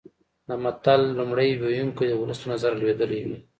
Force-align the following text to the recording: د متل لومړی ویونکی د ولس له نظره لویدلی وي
د 0.47 0.49
متل 0.63 1.01
لومړی 1.17 1.49
ویونکی 1.59 2.05
د 2.09 2.13
ولس 2.21 2.39
له 2.43 2.47
نظره 2.51 2.73
لویدلی 2.81 3.21
وي 3.27 3.37